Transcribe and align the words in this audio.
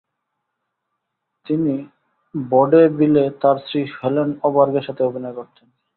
তিনি 1.45 1.73
ভডেভিলে 2.35 3.23
তার 3.41 3.57
স্ত্রী 3.61 3.81
হেলেন 3.95 4.29
ওবার্গের 4.47 4.85
সাথে 4.87 5.01
অভিনয় 5.03 5.35
করতেন। 5.35 5.67